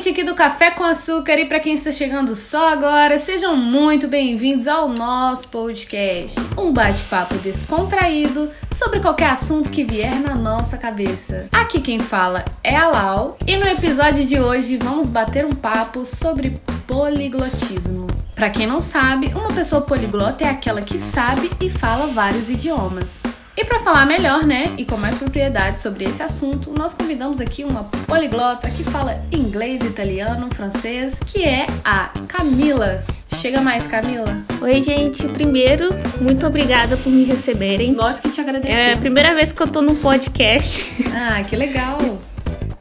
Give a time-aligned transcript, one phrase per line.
[0.00, 4.08] ouvinte aqui do Café com Açúcar e para quem está chegando só agora, sejam muito
[4.08, 6.40] bem-vindos ao nosso podcast.
[6.56, 11.48] Um bate-papo descontraído sobre qualquer assunto que vier na nossa cabeça.
[11.52, 16.06] Aqui quem fala é a Lau e no episódio de hoje vamos bater um papo
[16.06, 18.06] sobre poliglotismo.
[18.34, 23.20] Para quem não sabe, uma pessoa poliglota é aquela que sabe e fala vários idiomas.
[23.56, 27.64] E para falar melhor, né, e com mais propriedade sobre esse assunto, nós convidamos aqui
[27.64, 33.04] uma poliglota que fala inglês, italiano, francês, que é a Camila.
[33.34, 34.36] Chega mais, Camila.
[34.60, 35.26] Oi, gente.
[35.28, 37.92] Primeiro, muito obrigada por me receberem.
[37.92, 38.78] Nós que te agradecemos.
[38.78, 40.84] É a primeira vez que eu tô no podcast.
[41.14, 41.98] Ah, que legal.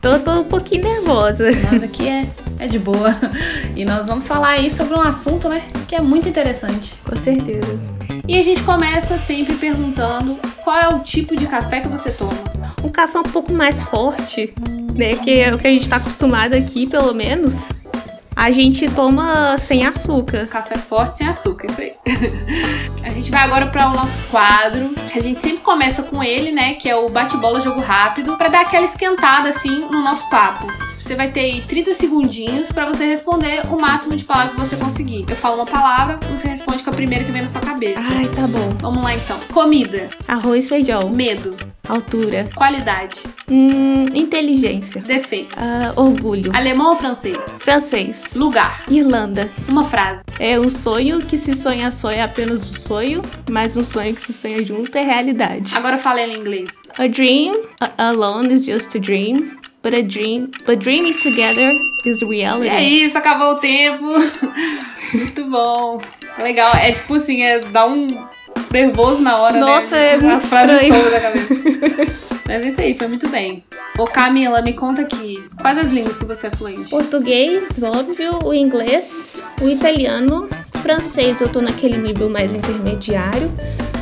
[0.01, 1.51] Tô, tô um pouquinho nervosa.
[1.71, 2.27] Nós aqui é,
[2.57, 3.15] é de boa.
[3.75, 6.95] E nós vamos falar aí sobre um assunto, né, que é muito interessante.
[7.03, 7.98] Com certeza.
[8.29, 12.75] E a gente começa sempre perguntando qual é o tipo de café que você toma.
[12.83, 14.53] Um café um pouco mais forte,
[14.95, 15.15] né?
[15.15, 17.71] Que é o que a gente tá acostumado aqui, pelo menos.
[18.35, 20.45] A gente toma sem açúcar.
[20.45, 21.93] Café forte sem açúcar, isso aí.
[23.03, 24.93] a gente vai agora para o nosso quadro.
[25.15, 26.75] A gente sempre começa com ele, né?
[26.75, 30.67] Que é o bate-bola jogo rápido, para dar aquela esquentada assim no nosso papo.
[31.09, 34.75] Você vai ter aí 30 segundinhos para você responder o máximo de palavras que você
[34.75, 35.25] conseguir.
[35.27, 37.99] Eu falo uma palavra, você responde com a primeira que vem na sua cabeça.
[37.99, 38.75] Ai, tá bom.
[38.79, 39.39] Vamos lá então.
[39.51, 40.07] Comida.
[40.27, 41.09] Arroz, feijão.
[41.09, 41.57] Medo.
[41.87, 42.47] Altura.
[42.53, 43.23] Qualidade.
[43.49, 45.01] Hum, inteligência.
[45.01, 45.55] Defeito.
[45.57, 46.55] Ah, orgulho.
[46.55, 47.57] Alemão ou francês?
[47.59, 48.25] Francês.
[48.35, 48.83] Lugar.
[48.87, 49.49] Irlanda.
[49.67, 50.23] Uma frase.
[50.37, 54.21] É um sonho que se sonha só é apenas um sonho, mas um sonho que
[54.21, 55.75] se sonha junto é realidade.
[55.75, 56.69] Agora fala em inglês.
[56.99, 57.63] A dream
[57.97, 61.71] alone is just a dream, but a dream, but dreaming together
[62.05, 62.69] is reality.
[62.69, 64.05] É isso, acabou o tempo.
[65.13, 66.01] Muito bom.
[66.37, 66.71] Legal.
[66.75, 68.07] É tipo assim, é dar um
[68.71, 70.13] nervoso na hora, Nossa, né?
[70.13, 71.11] é muito As frases estranho.
[71.11, 71.53] da cabeça.
[72.47, 73.63] Mas é isso aí, foi muito bem.
[73.97, 75.43] Ô Camila, me conta aqui.
[75.59, 76.89] Quais as línguas que você é fluente?
[76.89, 80.47] Português, óbvio, o inglês, o italiano,
[80.81, 83.51] francês eu tô naquele nível mais intermediário.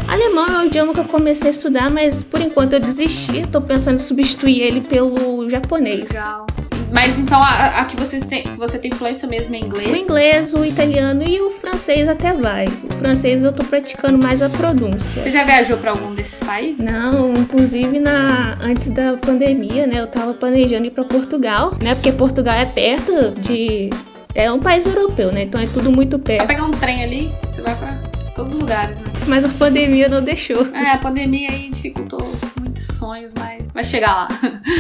[0.07, 3.45] Alemão é o idioma que eu comecei a estudar, mas por enquanto eu desisti.
[3.51, 6.09] Tô pensando em substituir ele pelo japonês.
[6.09, 6.47] Legal.
[6.91, 9.91] Mas então a, a que você tem, você tem influência mesmo é inglês?
[9.91, 12.65] O inglês, o italiano e o francês até vai.
[12.67, 15.21] O francês eu tô praticando mais a pronúncia.
[15.21, 16.79] Você já viajou pra algum desses países?
[16.79, 21.93] Não, inclusive na antes da pandemia, né, eu tava planejando ir pra Portugal, né?
[21.95, 23.89] Porque Portugal é perto de
[24.33, 25.43] é um país europeu, né?
[25.43, 26.47] Então é tudo muito Só perto.
[26.47, 27.93] pegar um trem ali, você vai pra
[28.33, 29.16] todos os lugares, né?
[29.27, 30.67] Mas a pandemia não deixou.
[30.73, 32.19] É, a pandemia aí dificultou
[32.59, 34.27] muitos sonhos, mas vai chegar lá.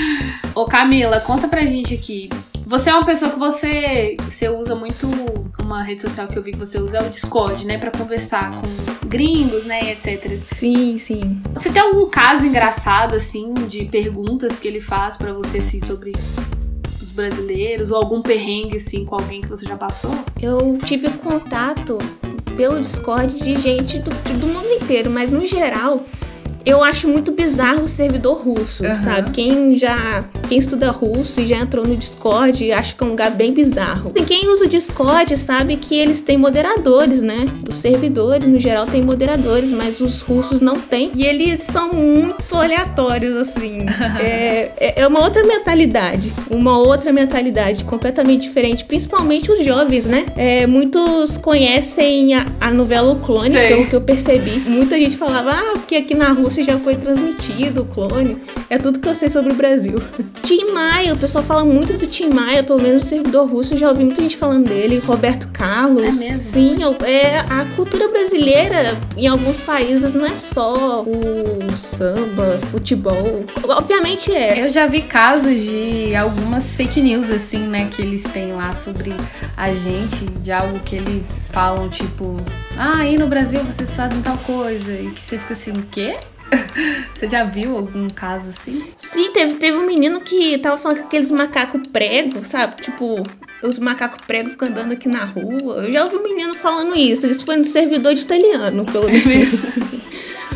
[0.55, 2.29] Ô Camila, conta pra gente aqui.
[2.65, 5.07] Você é uma pessoa que você, você usa muito
[5.67, 8.51] uma rede social que eu vi que você usa é o Discord, né, Pra conversar
[8.51, 10.37] com gringos, né, e etc.
[10.37, 11.41] Sim, sim.
[11.53, 16.13] Você tem algum caso engraçado assim de perguntas que ele faz pra você assim sobre
[17.01, 20.11] os brasileiros ou algum perrengue assim com alguém que você já passou?
[20.41, 21.97] Eu tive contato
[22.57, 26.03] pelo Discord de gente do, do mundo inteiro, mas no geral
[26.69, 28.95] eu acho muito bizarro o servidor russo, Aham.
[28.95, 29.31] sabe?
[29.31, 33.31] Quem já quem estuda russo e já entrou no Discord, acho que é um lugar
[33.31, 34.11] bem bizarro.
[34.15, 37.45] E quem usa o Discord sabe que eles têm moderadores, né?
[37.69, 41.11] Os servidores no geral têm moderadores, mas os russos não têm.
[41.13, 43.85] E eles são muito aleatórios assim.
[44.19, 50.25] é, é- é uma outra mentalidade, uma outra mentalidade completamente diferente, principalmente os jovens, né?
[50.35, 54.59] É, muitos conhecem a, a novela O Clone, pelo que eu percebi.
[54.65, 58.37] Muita gente falava, ah, porque aqui na Rússia já foi transmitido o Clone.
[58.69, 60.01] É tudo que eu sei sobre o Brasil.
[60.43, 63.77] Tim Maia, o pessoal fala muito do Tim Maia, pelo menos no servidor russo, eu
[63.77, 65.01] já ouvi muita gente falando dele.
[65.05, 66.03] Roberto Carlos.
[66.03, 66.41] É mesmo?
[66.43, 73.43] Sim, eu- é, a cultura brasileira em alguns países não é só o samba, futebol.
[73.63, 74.63] Obviamente é.
[74.63, 79.13] Eu já vi casos de algumas fake news, assim, né, que eles têm lá sobre
[79.55, 82.37] a gente, de algo que eles falam, tipo,
[82.77, 86.17] ah, aí no Brasil vocês fazem tal coisa, e que você fica assim, o quê?
[87.13, 88.79] Você já viu algum caso assim?
[88.97, 92.75] Sim, teve, teve um menino que tava falando com aqueles macacos prego, sabe?
[92.81, 93.23] Tipo,
[93.63, 95.85] os macacos prego ficam andando aqui na rua.
[95.85, 97.25] Eu já ouvi um menino falando isso.
[97.25, 99.49] Isso foi no servidor de italiano, pelo menos.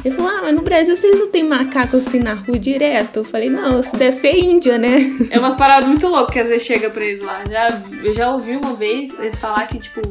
[0.03, 3.17] Ele falou, ah, mas no Brasil vocês não tem macaco assim na rua direto?
[3.17, 5.15] Eu falei, não, isso deve ser Índia, né?
[5.29, 7.43] É umas paradas muito loucas que às vezes chega pra eles lá.
[7.47, 10.01] Já, eu já ouvi uma vez eles falar que, tipo,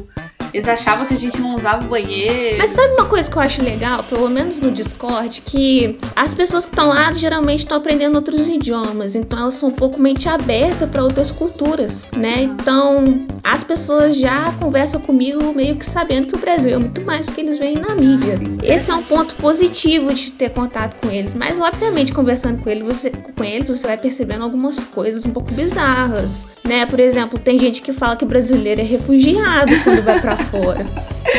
[0.53, 2.57] eles achavam que a gente não usava o banheiro.
[2.57, 6.65] Mas sabe uma coisa que eu acho legal, pelo menos no Discord, que as pessoas
[6.65, 10.87] que estão lá geralmente estão aprendendo outros idiomas, então elas são um pouco mente aberta
[10.87, 12.41] para outras culturas, né?
[12.41, 13.03] Então,
[13.43, 17.31] as pessoas já conversam comigo meio que sabendo que o Brasil é muito mais do
[17.31, 18.39] que eles veem na mídia.
[18.63, 22.85] Esse é um ponto positivo de ter contato com eles, mas obviamente conversando com eles,
[22.85, 26.45] você, com eles, você vai percebendo algumas coisas um pouco bizarras.
[26.63, 26.85] Né?
[26.85, 30.85] Por exemplo, tem gente que fala que brasileiro é refugiado quando vai para fora.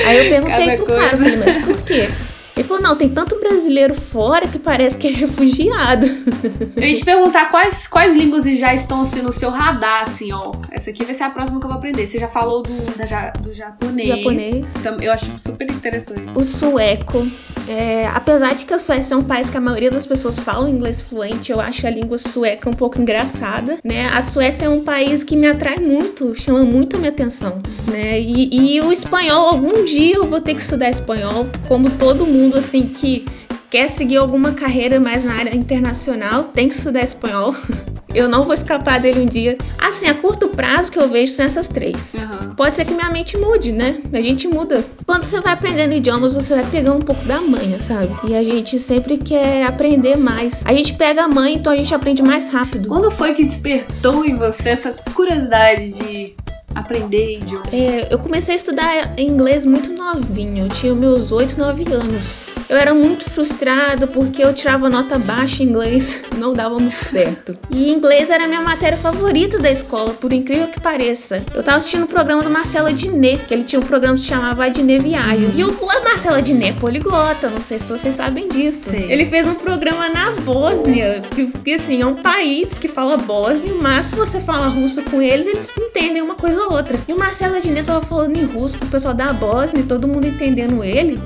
[0.06, 1.00] Aí eu perguntei Cada pro coisa.
[1.00, 2.08] cara, falei, mas por quê?
[2.56, 6.06] Ele falou, não, tem tanto brasileiro fora que parece que é refugiado.
[6.76, 10.52] Eu ia te perguntar quais, quais línguas já estão assim no seu radar, assim, ó.
[10.70, 12.06] Essa aqui vai ser a próxima que eu vou aprender.
[12.06, 14.08] Você já falou do, da, do japonês.
[14.08, 14.66] Japonês.
[15.00, 16.24] Eu acho super interessante.
[16.34, 17.26] O sueco.
[17.68, 20.68] É, apesar de que a Suécia é um país que a maioria das pessoas falam
[20.68, 24.08] inglês fluente, eu acho a língua sueca um pouco engraçada, né?
[24.08, 28.20] A Suécia é um país que me atrai muito, chama muito a minha atenção, né?
[28.20, 32.41] E, e o espanhol, algum dia eu vou ter que estudar espanhol, como todo mundo
[32.42, 33.24] mundo assim que
[33.70, 37.54] quer seguir alguma carreira mais na área internacional, tem que estudar espanhol.
[38.14, 39.56] Eu não vou escapar dele um dia.
[39.78, 42.12] Assim, a curto prazo que eu vejo são essas três.
[42.12, 42.54] Uhum.
[42.54, 44.02] Pode ser que minha mente mude, né?
[44.12, 44.84] A gente muda.
[45.06, 48.10] Quando você vai aprendendo idiomas, você vai pegando um pouco da manha, sabe?
[48.28, 50.60] E a gente sempre quer aprender mais.
[50.66, 52.86] A gente pega a manha, então a gente aprende mais rápido.
[52.86, 56.34] Quando foi que despertou em você essa curiosidade de
[56.74, 57.66] aprender idioma?
[57.72, 62.51] É, eu comecei a estudar inglês muito novinho, eu tinha meus 8, 9 anos.
[62.72, 67.54] Eu era muito frustrada porque eu tirava nota baixa em inglês, não dava muito certo.
[67.68, 71.44] E inglês era a minha matéria favorita da escola, por incrível que pareça.
[71.54, 74.28] Eu tava assistindo o programa do Marcelo Adnet, que ele tinha um programa que se
[74.28, 75.52] chamava Adnet Viagem.
[75.54, 78.88] E o Marcelo Adnet é poliglota, não sei se vocês sabem disso.
[78.88, 79.04] Sim.
[79.06, 81.20] Ele fez um programa na Bósnia,
[81.62, 85.46] que assim, é um país que fala bósnio, mas se você fala russo com eles,
[85.46, 86.98] eles entendem uma coisa ou outra.
[87.06, 90.26] E o Marcelo Adnet tava falando em russo com o pessoal da Bósnia, todo mundo
[90.26, 91.20] entendendo ele.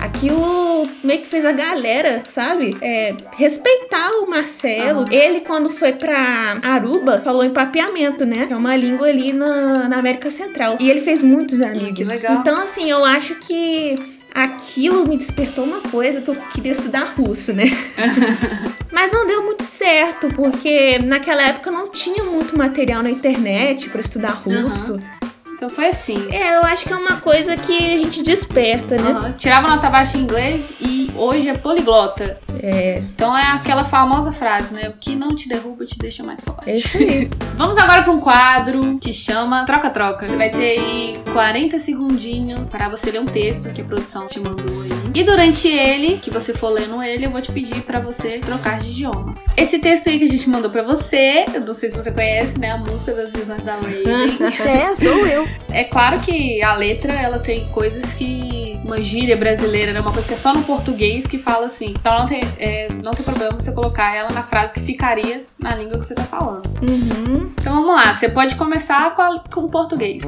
[0.00, 2.74] Aquilo meio que fez a galera, sabe?
[2.80, 5.00] É, respeitar o Marcelo.
[5.00, 5.12] Uhum.
[5.12, 8.46] Ele, quando foi pra Aruba, falou em papeamento, né?
[8.46, 10.76] Que é uma língua ali na, na América Central.
[10.80, 11.92] E ele fez muitos amigos.
[11.92, 12.38] Que legal.
[12.40, 13.94] Então, assim, eu acho que
[14.34, 17.64] aquilo me despertou uma coisa que eu queria estudar russo, né?
[18.90, 24.00] Mas não deu muito certo, porque naquela época não tinha muito material na internet para
[24.00, 24.94] estudar russo.
[24.94, 25.19] Uhum.
[25.60, 26.32] Então foi assim.
[26.32, 29.10] É, eu acho que é uma coisa que a gente desperta, né?
[29.10, 29.32] Uhum.
[29.32, 32.40] Tirava nota baixa em inglês e hoje é poliglota.
[32.62, 33.00] É.
[33.00, 34.88] Então é aquela famosa frase, né?
[34.88, 36.70] O que não te derruba te deixa mais forte.
[36.70, 37.28] É isso aí.
[37.58, 40.26] Vamos agora para um quadro que chama Troca-Troca.
[40.26, 44.40] Você vai ter aí 40 segundinhos para você ler um texto que a produção te
[44.40, 44.99] mandou aí.
[45.14, 48.80] E durante ele, que você for lendo ele, eu vou te pedir para você trocar
[48.80, 49.34] de idioma.
[49.56, 52.58] Esse texto aí que a gente mandou para você, eu não sei se você conhece,
[52.58, 52.70] né?
[52.70, 54.04] A música das visões da Raven.
[54.66, 55.46] é, sou eu.
[55.70, 58.78] É claro que a letra, ela tem coisas que...
[58.84, 60.00] Uma gíria brasileira, né?
[60.00, 61.94] Uma coisa que é só no português que fala assim.
[61.96, 65.76] Então não tem, é, não tem problema você colocar ela na frase que ficaria na
[65.76, 66.66] língua que você tá falando.
[66.82, 67.52] Uhum.
[67.60, 68.14] Então vamos lá.
[68.14, 70.24] Você pode começar com, a, com o português.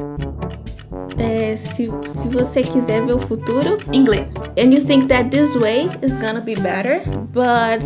[1.19, 3.79] É, se, se você quiser ver o futuro.
[3.93, 4.35] Inglês.
[4.59, 7.03] And you think that this way is gonna be better,
[7.33, 7.81] but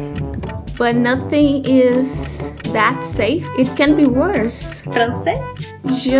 [0.76, 3.44] but nothing is that safe.
[3.58, 4.82] It can be worse.
[4.92, 5.38] Francês?
[5.94, 6.18] Je,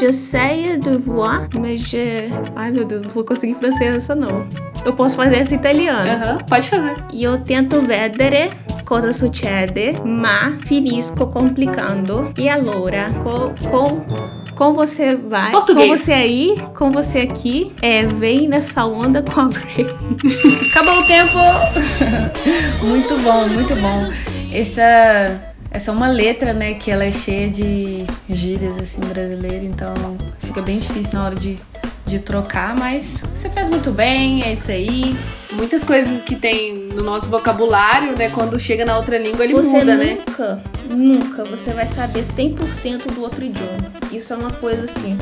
[0.00, 2.28] je sais devoir, mas je...
[2.56, 4.44] Ai meu Deus, não vou conseguir francês essa não.
[4.84, 6.10] Eu posso fazer essa italiano.
[6.10, 6.96] Aham, pode fazer.
[7.12, 8.50] Io tento vedere
[8.84, 12.32] cosa succede, ma finisco complicando.
[12.36, 14.04] E allora, co, com,
[14.54, 15.88] com você vai, Português.
[15.90, 19.86] com você aí, com você aqui, é, vem nessa onda com a Grey.
[20.70, 21.38] Acabou o tempo!
[22.84, 24.10] muito bom, muito bom.
[24.52, 29.94] Essa essa é uma letra, né, que ela é cheia de gírias, assim, brasileira, então
[30.40, 31.58] fica bem difícil na hora de,
[32.06, 35.16] de trocar, mas você fez muito bem, é isso aí.
[35.52, 39.78] Muitas coisas que tem no nosso vocabulário, né, quando chega na outra língua ele você
[39.78, 40.18] muda, né?
[40.26, 43.92] Nunca, nunca você vai saber 100% do outro idioma.
[44.10, 45.18] Isso é uma coisa assim.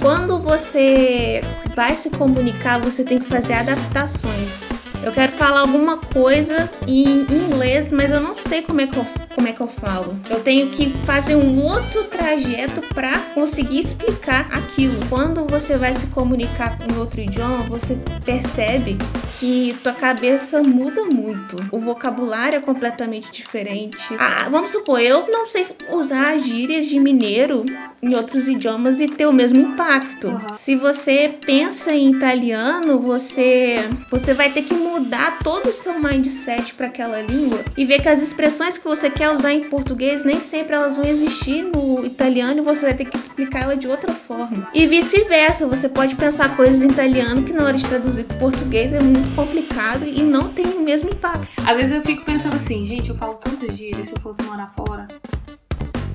[0.00, 1.40] Quando você
[1.74, 4.73] vai se comunicar, você tem que fazer adaptações.
[5.04, 9.06] Eu quero falar alguma coisa em inglês, mas eu não sei como é que eu,
[9.34, 10.18] como é que eu falo.
[10.30, 14.94] Eu tenho que fazer um outro trajeto para conseguir explicar aquilo.
[15.10, 18.96] Quando você vai se comunicar com outro idioma, você percebe
[19.38, 21.56] que tua cabeça muda muito.
[21.70, 24.16] O vocabulário é completamente diferente.
[24.18, 27.62] Ah, vamos supor, eu não sei usar gírias de mineiro
[28.04, 30.28] em outros idiomas e ter o mesmo impacto.
[30.28, 30.54] Uhum.
[30.54, 36.74] Se você pensa em italiano, você você vai ter que mudar todo o seu mindset
[36.74, 40.40] para aquela língua e ver que as expressões que você quer usar em português nem
[40.40, 44.12] sempre elas vão existir no italiano e você vai ter que explicar ela de outra
[44.12, 44.68] forma.
[44.74, 48.92] E vice-versa, você pode pensar coisas em italiano que na hora de traduzir para português
[48.92, 51.50] é muito complicado e não tem o mesmo impacto.
[51.66, 54.68] Às vezes eu fico pensando assim, gente, eu falo tantas gírias se eu fosse morar
[54.68, 55.06] fora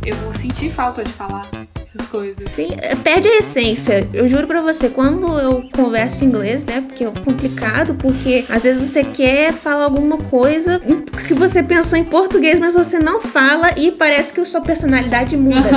[0.06, 1.50] eu vou sentir falta de falar
[1.84, 2.50] essas coisas.
[2.51, 4.08] Sim, é, perde a essência.
[4.13, 6.82] Eu juro pra você, quando eu converso inglês, né?
[6.82, 10.79] Porque é complicado, porque às vezes você quer falar alguma coisa
[11.27, 15.36] que você pensou em português, mas você não fala e parece que a sua personalidade
[15.36, 15.70] muda.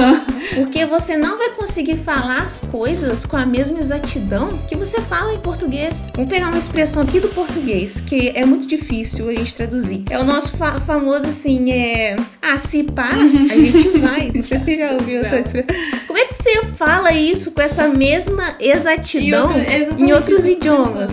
[0.54, 5.32] Porque você não vai conseguir falar as coisas com a mesma exatidão que você fala
[5.32, 6.10] em português.
[6.14, 10.04] Vamos pegar uma expressão aqui do português, que é muito difícil a gente traduzir.
[10.10, 12.16] É o nosso fa famoso assim, é.
[12.40, 13.14] Ah, se pá, a
[13.54, 14.11] gente vai.
[14.34, 15.74] Não sei se você já ouviu essa expressão.
[16.06, 21.10] Como é que você fala isso com essa mesma exatidão outro, em outros idiomas?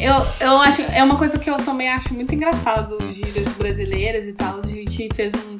[0.00, 4.32] Eu, eu acho, é uma coisa que eu também acho muito engraçado, gírias brasileiras e
[4.32, 4.60] tal.
[4.62, 5.58] A gente fez um.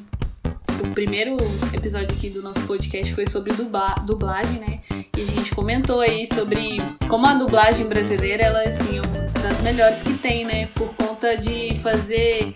[0.81, 1.35] O primeiro
[1.73, 4.79] episódio aqui do nosso podcast foi sobre dubla, dublagem, né?
[4.89, 6.77] E a gente comentou aí sobre
[7.09, 10.69] como a dublagem brasileira, ela assim, é uma das melhores que tem, né?
[10.73, 12.55] Por conta de fazer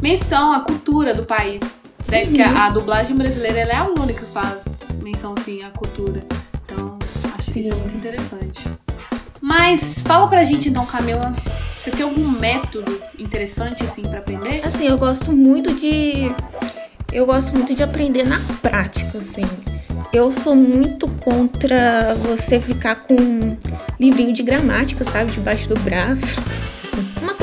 [0.00, 1.80] menção à cultura do país.
[2.08, 2.24] Né?
[2.24, 2.32] Uhum.
[2.32, 4.64] Que a, a, dublagem brasileira ela é a única que faz
[5.02, 6.22] menção assim à cultura.
[6.64, 6.98] Então,
[7.38, 7.60] acho Sim.
[7.60, 8.64] isso muito interessante.
[9.40, 11.34] Mas fala pra gente então, Camila,
[11.78, 14.60] você tem algum método interessante assim para aprender?
[14.64, 16.32] Assim, eu gosto muito de
[17.12, 19.46] eu gosto muito de aprender na prática, assim.
[20.12, 23.56] Eu sou muito contra você ficar com um
[23.98, 26.40] livrinho de gramática, sabe, debaixo do braço.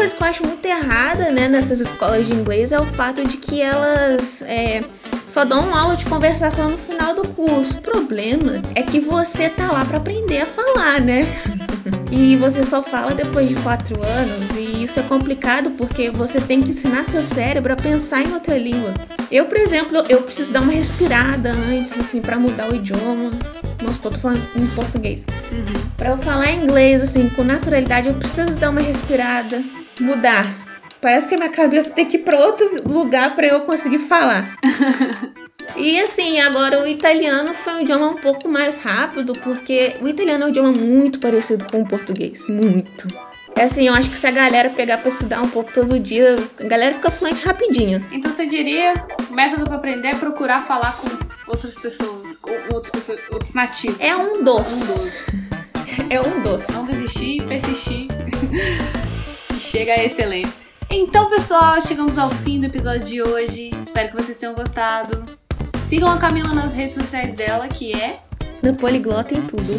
[0.04, 3.38] Coisa que eu acho muito errada, né, nessas escolas de inglês é o fato de
[3.38, 4.84] que elas é,
[5.30, 7.78] só dão uma aula de conversação no final do curso.
[7.78, 11.26] O problema é que você tá lá para aprender a falar, né?
[12.12, 16.62] E você só fala depois de quatro anos, e isso é complicado porque você tem
[16.62, 18.94] que ensinar seu cérebro a pensar em outra língua.
[19.32, 23.32] Eu, por exemplo, eu preciso dar uma respirada antes, assim, para mudar o idioma.
[23.80, 25.26] Vamos supor, tô falando em português.
[25.52, 25.90] Uhum.
[25.98, 29.62] Para eu falar inglês, assim, com naturalidade, eu preciso dar uma respirada,
[30.00, 30.46] mudar.
[31.02, 34.58] Parece que a minha cabeça tem que ir para outro lugar para eu conseguir falar.
[35.76, 40.44] E assim, agora o italiano foi um idioma um pouco mais rápido, porque o italiano
[40.44, 42.48] é um idioma muito parecido com o português.
[42.48, 43.08] Muito.
[43.56, 46.36] É assim, eu acho que se a galera pegar pra estudar um pouco todo dia,
[46.60, 48.06] a galera fica fluente rapidinho.
[48.12, 48.94] Então você diria,
[49.30, 51.08] o método para aprender é procurar falar com
[51.48, 53.98] outras pessoas, com outras pessoas, outros nativos.
[54.00, 54.74] É um doce.
[54.74, 55.24] Um doce.
[56.10, 56.72] É um doce.
[56.72, 58.08] Não desistir, persistir.
[59.74, 60.68] chega à excelência.
[60.88, 63.72] Então, pessoal, chegamos ao fim do episódio de hoje.
[63.76, 65.26] Espero que vocês tenham gostado.
[65.80, 68.20] Sigam a Camila nas redes sociais dela, que é.
[68.62, 69.74] Na Poliglota em tudo.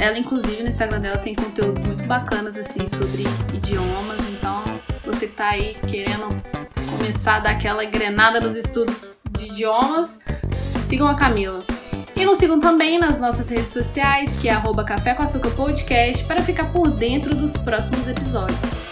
[0.00, 4.20] Ela, inclusive, no Instagram dela tem conteúdos muito bacanas, assim, sobre idiomas.
[4.28, 4.62] Então,
[5.04, 6.28] você que tá aí querendo
[6.96, 10.20] começar a dar aquela engrenada nos estudos de idiomas,
[10.84, 11.64] sigam a Camila.
[12.14, 16.24] E nos sigam também nas nossas redes sociais, que é arroba Café com Açúcar Podcast,
[16.26, 18.91] para ficar por dentro dos próximos episódios.